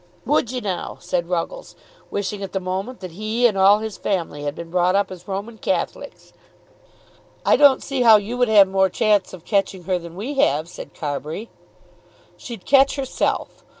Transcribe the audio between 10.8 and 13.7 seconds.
Carbury. "She'd catch herself.